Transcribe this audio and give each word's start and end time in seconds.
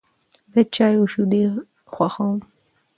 زه 0.53 0.61
چای 0.75 0.93
او 0.99 1.05
شیدې 1.13 1.43
خوښوم. 1.91 2.37